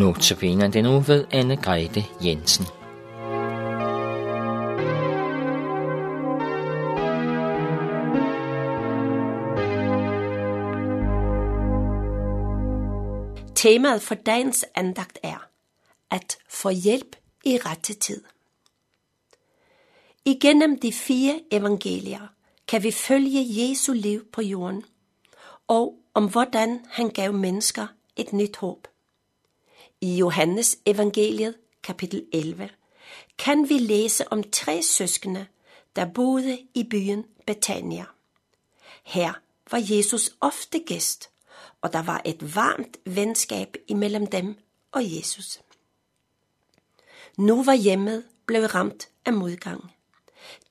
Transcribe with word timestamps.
Notabene 0.00 0.72
den 0.72 0.86
uge 0.86 1.08
ved 1.08 1.24
Anne 1.30 1.56
Grete 1.56 2.04
Jensen. 2.24 2.64
Temaet 13.54 14.02
for 14.02 14.14
dagens 14.14 14.64
andagt 14.74 15.18
er 15.22 15.48
at 16.10 16.38
få 16.48 16.68
hjælp 16.68 17.16
i 17.44 17.58
rette 17.58 17.94
tid. 17.94 18.24
Igennem 20.24 20.80
de 20.80 20.92
fire 20.92 21.40
evangelier 21.50 22.26
kan 22.68 22.82
vi 22.82 22.90
følge 22.90 23.46
Jesu 23.48 23.92
liv 23.92 24.24
på 24.32 24.42
jorden, 24.42 24.84
og 25.68 25.94
om 26.14 26.30
hvordan 26.30 26.80
han 26.90 27.08
gav 27.08 27.32
mennesker 27.32 27.86
et 28.16 28.32
nyt 28.32 28.56
håb. 28.56 28.86
I 30.02 30.16
Johannes 30.16 30.78
evangeliet 30.86 31.54
kapitel 31.82 32.26
11 32.32 32.68
kan 33.38 33.68
vi 33.68 33.78
læse 33.78 34.32
om 34.32 34.42
tre 34.42 34.82
søskende, 34.82 35.46
der 35.96 36.04
boede 36.04 36.58
i 36.74 36.84
byen 36.90 37.24
Betania. 37.46 38.04
Her 39.04 39.32
var 39.70 39.82
Jesus 39.90 40.30
ofte 40.40 40.78
gæst, 40.78 41.30
og 41.80 41.92
der 41.92 42.02
var 42.02 42.22
et 42.24 42.54
varmt 42.54 42.96
venskab 43.04 43.76
imellem 43.88 44.26
dem 44.26 44.56
og 44.92 45.16
Jesus. 45.16 45.60
Nu 47.38 47.62
var 47.62 47.74
hjemmet 47.74 48.24
blevet 48.46 48.74
ramt 48.74 49.08
af 49.24 49.32
modgang. 49.32 49.92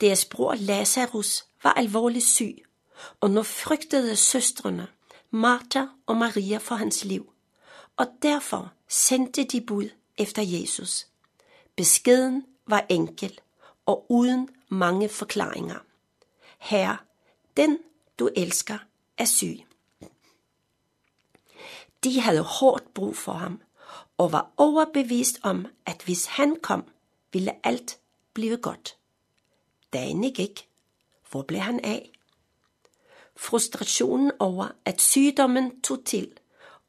Deres 0.02 0.26
bror 0.26 0.56
Lazarus 0.56 1.46
var 1.64 1.74
alvorligt 1.74 2.26
syg, 2.26 2.58
og 3.22 3.32
nu 3.32 3.44
frygtede 3.44 4.16
søstrene, 4.16 4.88
Martha 5.32 5.86
og 6.06 6.18
Maria 6.18 6.58
for 6.58 6.76
hans 6.76 7.04
liv, 7.04 7.34
og 8.00 8.08
derfor 8.22 8.74
sendte 8.88 9.44
de 9.44 9.62
bud 9.62 9.90
efter 10.18 10.42
Jesus. 10.42 11.08
Beskeden 11.76 12.46
var 12.68 12.86
enkel 12.90 13.40
og 13.86 14.06
uden 14.10 14.50
mange 14.70 15.10
forklaringer. 15.10 15.80
Herre, 16.58 16.98
den 17.58 17.80
du 18.20 18.30
elsker 18.36 18.78
er 19.18 19.26
syg. 19.26 19.60
De 22.04 22.22
havde 22.22 22.42
hårdt 22.42 22.94
brug 22.94 23.18
for 23.18 23.34
ham, 23.34 23.62
og 24.18 24.32
var 24.32 24.52
overbevist 24.58 25.40
om, 25.44 25.68
at 25.86 26.02
hvis 26.06 26.26
han 26.26 26.60
kom, 26.62 26.84
ville 27.34 27.66
alt 27.68 28.00
blive 28.34 28.58
godt. 28.58 28.98
Dagen 29.94 30.34
gik. 30.34 30.70
Hvor 31.32 31.42
blev 31.42 31.60
han 31.60 31.80
af? 31.86 32.12
Frustrationen 33.36 34.32
over, 34.40 34.68
at 34.86 35.02
sygdommen 35.02 35.82
tog 35.82 36.06
til, 36.06 36.39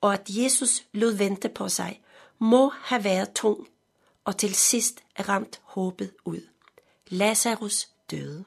og 0.01 0.15
at 0.15 0.23
Jesus 0.29 0.85
lod 0.93 1.13
vente 1.13 1.49
på 1.49 1.69
sig, 1.69 2.03
må 2.39 2.69
have 2.69 3.05
været 3.05 3.33
tung, 3.35 3.69
og 4.25 4.37
til 4.37 4.55
sidst 4.55 5.03
ramt 5.29 5.61
håbet 5.63 6.13
ud. 6.25 6.41
Lazarus 7.09 7.89
døde. 8.11 8.45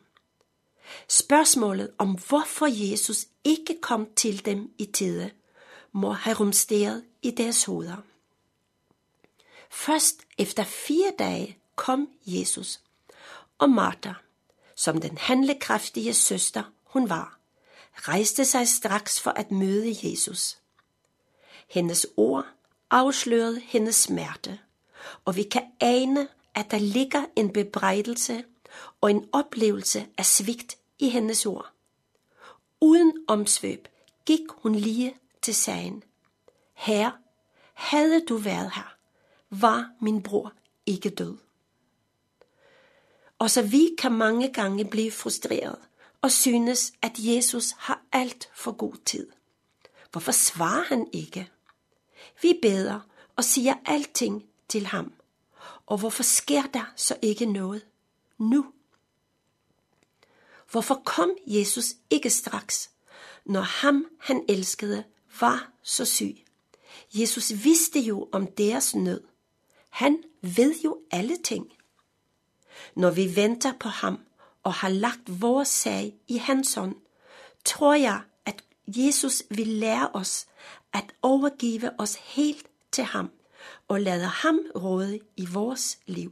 Spørgsmålet 1.07 1.91
om 1.97 2.17
hvorfor 2.27 2.91
Jesus 2.91 3.27
ikke 3.43 3.77
kom 3.81 4.07
til 4.15 4.45
dem 4.45 4.73
i 4.77 4.85
tide, 4.85 5.31
må 5.91 6.11
have 6.11 6.35
rumsteret 6.35 7.03
i 7.21 7.31
deres 7.31 7.63
hoveder. 7.63 7.97
Først 9.71 10.15
efter 10.37 10.63
fire 10.63 11.11
dage 11.19 11.57
kom 11.75 12.09
Jesus, 12.25 12.79
og 13.57 13.69
Martha, 13.69 14.13
som 14.75 15.01
den 15.01 15.17
handlekraftige 15.17 16.13
søster 16.13 16.63
hun 16.83 17.09
var, 17.09 17.39
rejste 17.93 18.45
sig 18.45 18.67
straks 18.67 19.21
for 19.21 19.31
at 19.31 19.51
møde 19.51 19.95
Jesus. 20.03 20.57
Hendes 21.69 22.07
ord 22.17 22.45
afslørede 22.89 23.59
hendes 23.59 23.95
smerte, 23.95 24.59
og 25.25 25.35
vi 25.35 25.43
kan 25.43 25.63
ane, 25.79 26.27
at 26.55 26.71
der 26.71 26.79
ligger 26.79 27.25
en 27.35 27.53
bebrejdelse 27.53 28.43
og 29.01 29.11
en 29.11 29.29
oplevelse 29.31 30.07
af 30.17 30.25
svigt 30.25 30.77
i 30.99 31.09
hendes 31.09 31.45
ord. 31.45 31.71
Uden 32.81 33.13
omsvøb 33.27 33.87
gik 34.25 34.39
hun 34.49 34.75
lige 34.75 35.15
til 35.41 35.55
sagen. 35.55 36.03
Herre, 36.73 37.11
havde 37.73 38.25
du 38.29 38.37
været 38.37 38.71
her, 38.75 38.95
var 39.49 39.89
min 40.01 40.23
bror 40.23 40.53
ikke 40.85 41.09
død. 41.09 41.37
Og 43.39 43.49
så 43.49 43.61
vi 43.61 43.89
kan 43.97 44.11
mange 44.11 44.53
gange 44.53 44.85
blive 44.85 45.11
frustreret 45.11 45.79
og 46.21 46.31
synes, 46.31 46.93
at 47.01 47.11
Jesus 47.17 47.71
har 47.77 48.01
alt 48.11 48.49
for 48.53 48.71
god 48.71 48.93
tid. 49.05 49.27
Hvorfor 50.13 50.31
svarer 50.31 50.83
han 50.83 51.07
ikke? 51.13 51.51
Vi 52.41 52.59
beder 52.61 52.99
og 53.35 53.43
siger 53.43 53.73
alting 53.85 54.43
til 54.67 54.85
ham. 54.85 55.13
Og 55.85 55.97
hvorfor 55.97 56.23
sker 56.23 56.61
der 56.61 56.93
så 56.95 57.17
ikke 57.21 57.45
noget 57.45 57.85
nu? 58.37 58.65
Hvorfor 60.71 61.01
kom 61.05 61.31
Jesus 61.47 61.85
ikke 62.09 62.29
straks, 62.29 62.89
når 63.45 63.61
ham 63.61 64.05
han 64.19 64.45
elskede 64.49 65.03
var 65.39 65.71
så 65.83 66.05
syg? 66.05 66.45
Jesus 67.13 67.63
vidste 67.63 67.99
jo 67.99 68.29
om 68.31 68.47
deres 68.47 68.95
nød. 68.95 69.23
Han 69.89 70.23
ved 70.41 70.75
jo 70.83 71.01
alle 71.11 71.37
ting. 71.43 71.73
Når 72.95 73.11
vi 73.11 73.35
venter 73.35 73.73
på 73.79 73.89
ham 73.89 74.19
og 74.63 74.73
har 74.73 74.89
lagt 74.89 75.41
vores 75.41 75.67
sag 75.67 76.15
i 76.27 76.37
hans 76.37 76.73
hånd, 76.73 76.95
tror 77.65 77.93
jeg, 77.93 78.21
Jesus 78.87 79.43
vil 79.49 79.67
lære 79.67 80.09
os 80.13 80.47
at 80.93 81.05
overgive 81.21 81.99
os 81.99 82.15
helt 82.15 82.67
til 82.91 83.03
ham 83.03 83.29
og 83.87 84.01
lade 84.01 84.25
ham 84.25 84.59
råde 84.75 85.19
i 85.37 85.45
vores 85.45 85.99
liv. 86.05 86.31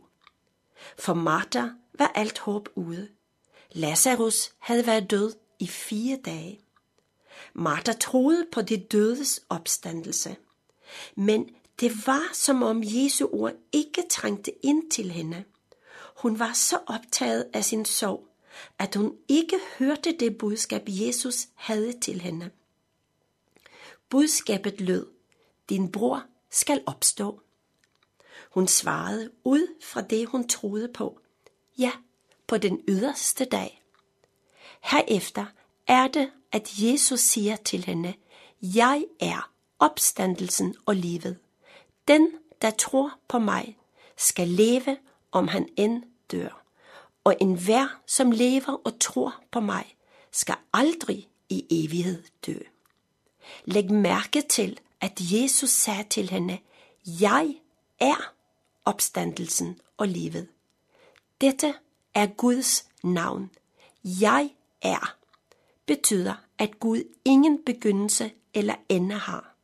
For 1.00 1.14
Martha 1.14 1.68
var 2.00 2.12
alt 2.16 2.40
håb 2.40 2.70
ude. 2.76 3.10
Lazarus 3.72 4.52
havde 4.60 4.88
været 4.88 5.12
død 5.12 5.34
i 5.60 5.68
fire 5.68 6.20
dage. 6.26 6.60
Martha 7.54 7.94
troede 7.94 8.46
på 8.52 8.62
det 8.62 8.92
dødes 8.92 9.40
opstandelse. 9.50 10.36
Men 11.16 11.50
det 11.80 12.08
var 12.08 12.30
som 12.34 12.64
om 12.64 12.82
Jesu 12.84 13.28
ord 13.32 13.54
ikke 13.72 14.04
trængte 14.10 14.66
ind 14.66 14.92
til 14.92 15.12
hende. 15.12 15.44
Hun 16.18 16.40
var 16.40 16.54
så 16.54 16.80
optaget 16.88 17.46
af 17.54 17.66
sin 17.66 17.86
sorg, 17.86 18.28
at 18.80 18.96
hun 18.96 19.18
ikke 19.28 19.60
hørte 19.80 20.18
det 20.20 20.38
budskab, 20.38 20.84
Jesus 20.88 21.48
havde 21.56 22.00
til 22.00 22.22
hende. 22.22 22.50
Budskabet 24.10 24.82
lød, 24.82 25.08
din 25.70 25.92
bror 25.92 26.24
skal 26.50 26.84
opstå. 26.86 27.42
Hun 28.52 28.68
svarede 28.68 29.32
ud 29.44 29.68
fra 29.84 30.02
det, 30.02 30.28
hun 30.28 30.48
troede 30.48 30.88
på. 30.88 31.20
Ja, 31.78 31.92
på 32.48 32.58
den 32.58 32.82
yderste 32.88 33.46
dag. 33.46 33.84
Herefter 34.82 35.46
er 35.88 36.08
det, 36.08 36.32
at 36.52 36.70
Jesus 36.78 37.20
siger 37.20 37.56
til 37.56 37.86
hende, 37.86 38.14
jeg 38.62 39.06
er 39.20 39.52
opstandelsen 39.80 40.76
og 40.86 40.96
livet. 40.96 41.38
Den, 42.08 42.32
der 42.62 42.72
tror 42.72 43.20
på 43.28 43.40
mig, 43.40 43.78
skal 44.18 44.48
leve, 44.48 44.98
om 45.32 45.48
han 45.48 45.70
end 45.78 46.04
dør. 46.32 46.61
Og 47.24 47.36
enhver, 47.42 48.02
som 48.08 48.32
lever 48.32 48.82
og 48.86 49.00
tror 49.00 49.44
på 49.52 49.60
mig, 49.60 49.96
skal 50.32 50.56
aldrig 50.74 51.30
i 51.50 51.66
evighed 51.70 52.24
dø. 52.46 52.58
Læg 53.66 53.92
mærke 53.92 54.42
til, 54.42 54.80
at 55.02 55.20
Jesus 55.20 55.70
sagde 55.70 56.04
til 56.10 56.30
hende, 56.30 56.60
jeg 57.06 57.56
er 58.00 58.34
opstandelsen 58.86 59.80
og 59.98 60.08
livet. 60.08 60.48
Dette 61.42 61.74
er 62.14 62.28
Guds 62.28 62.86
navn. 63.04 63.50
Jeg 64.04 64.50
er 64.82 65.22
betyder, 65.92 66.36
at 66.58 66.80
Gud 66.80 67.04
ingen 67.26 67.64
begyndelse 67.66 68.32
eller 68.54 68.76
ende 68.90 69.16
har. 69.16 69.56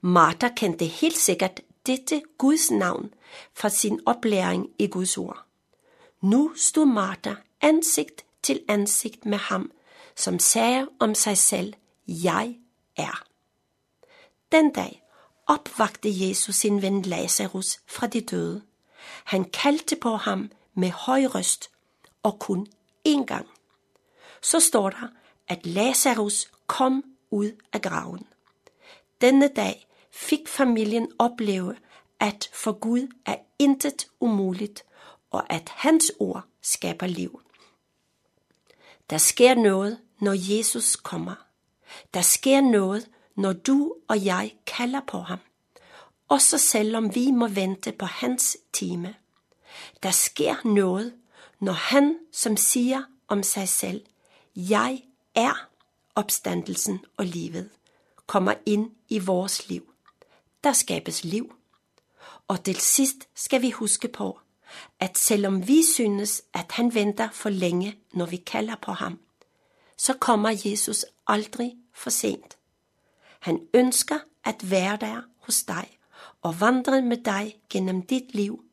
Martha 0.00 0.48
kendte 0.56 0.84
helt 0.84 1.18
sikkert 1.18 1.60
dette 1.86 2.22
Guds 2.38 2.70
navn 2.70 3.14
fra 3.54 3.68
sin 3.68 4.00
oplæring 4.06 4.70
i 4.78 4.86
Guds 4.86 5.18
ord. 5.18 5.46
Nu 6.20 6.52
stod 6.56 6.86
Martha 6.86 7.34
ansigt 7.60 8.24
til 8.42 8.60
ansigt 8.68 9.26
med 9.26 9.38
ham, 9.38 9.72
som 10.16 10.38
sagde 10.38 10.88
om 10.98 11.14
sig 11.14 11.38
selv, 11.38 11.74
jeg 12.06 12.56
er. 12.96 13.24
Den 14.52 14.72
dag 14.72 15.02
opvagte 15.46 16.28
Jesus 16.28 16.54
sin 16.54 16.82
ven 16.82 17.02
Lazarus 17.02 17.80
fra 17.86 18.06
de 18.06 18.20
døde. 18.20 18.62
Han 19.24 19.44
kaldte 19.44 19.96
på 19.96 20.16
ham 20.16 20.50
med 20.74 20.90
høj 20.90 21.26
røst, 21.26 21.70
og 22.22 22.38
kun 22.38 22.66
én 23.08 23.24
gang. 23.24 23.46
Så 24.42 24.60
står 24.60 24.90
der, 24.90 25.08
at 25.48 25.66
Lazarus 25.66 26.50
kom 26.66 27.04
ud 27.30 27.52
af 27.72 27.82
graven. 27.82 28.26
Denne 29.20 29.48
dag 29.48 29.88
fik 30.10 30.48
familien 30.48 31.12
opleve, 31.18 31.76
at 32.20 32.50
for 32.52 32.72
Gud 32.72 33.12
er 33.26 33.36
intet 33.58 34.06
umuligt, 34.20 34.84
og 35.30 35.52
at 35.52 35.68
hans 35.68 36.12
ord 36.18 36.44
skaber 36.62 37.06
liv. 37.06 37.40
Der 39.10 39.18
sker 39.18 39.54
noget, 39.54 39.98
når 40.20 40.56
Jesus 40.56 40.96
kommer. 40.96 41.34
Der 42.14 42.22
sker 42.22 42.60
noget, 42.60 43.08
når 43.36 43.52
du 43.52 43.94
og 44.08 44.24
jeg 44.24 44.54
kalder 44.66 45.00
på 45.06 45.18
ham. 45.20 45.38
også 46.28 46.58
selvom 46.58 47.14
vi 47.14 47.30
må 47.30 47.48
vente 47.48 47.92
på 47.92 48.06
hans 48.06 48.56
time. 48.72 49.14
Der 50.02 50.10
sker 50.10 50.56
noget, 50.64 51.14
når 51.60 51.72
han, 51.72 52.18
som 52.32 52.56
siger 52.56 53.02
om 53.28 53.42
sig 53.42 53.68
selv, 53.68 54.04
jeg 54.56 55.02
er 55.34 55.68
opstandelsen 56.14 57.04
og 57.16 57.26
livet, 57.26 57.70
kommer 58.26 58.54
ind 58.66 58.90
i 59.08 59.18
vores 59.18 59.68
liv. 59.68 59.92
Der 60.64 60.72
skabes 60.72 61.24
liv. 61.24 61.54
Og 62.48 62.64
til 62.64 62.76
sidst 62.76 63.28
skal 63.34 63.62
vi 63.62 63.70
huske 63.70 64.08
på, 64.08 64.40
at 65.00 65.18
selvom 65.18 65.68
vi 65.68 65.82
synes, 65.94 66.42
at 66.52 66.72
han 66.72 66.94
venter 66.94 67.28
for 67.30 67.48
længe, 67.48 67.98
når 68.12 68.26
vi 68.26 68.36
kalder 68.36 68.76
på 68.82 68.92
ham, 68.92 69.18
så 69.96 70.14
kommer 70.14 70.60
Jesus 70.64 71.04
aldrig 71.26 71.76
for 71.92 72.10
sent. 72.10 72.56
Han 73.40 73.66
ønsker 73.74 74.18
at 74.44 74.70
være 74.70 74.96
der 75.00 75.22
hos 75.38 75.62
dig 75.62 75.98
og 76.42 76.60
vandre 76.60 77.02
med 77.02 77.16
dig 77.16 77.60
gennem 77.70 78.02
dit 78.02 78.34
liv, 78.34 78.64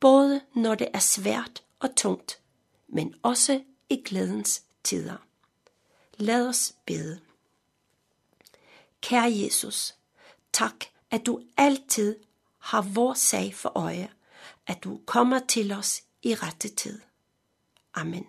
både 0.00 0.40
når 0.54 0.74
det 0.74 0.88
er 0.94 0.98
svært 0.98 1.62
og 1.80 1.96
tungt, 1.96 2.40
men 2.88 3.14
også 3.22 3.62
i 3.88 4.02
glædens 4.04 4.62
tider. 4.84 5.16
Lad 6.16 6.48
os 6.48 6.74
bede. 6.86 7.20
Kære 9.00 9.32
Jesus, 9.44 9.94
tak, 10.52 10.84
at 11.10 11.26
du 11.26 11.40
altid 11.56 12.16
har 12.58 12.82
vores 12.82 13.18
sag 13.18 13.54
for 13.54 13.72
øje, 13.74 14.08
at 14.66 14.84
du 14.84 15.00
kommer 15.06 15.40
til 15.48 15.72
os 15.72 16.02
i 16.22 16.34
rette 16.34 16.68
tid. 16.68 17.00
Amen. 17.94 18.26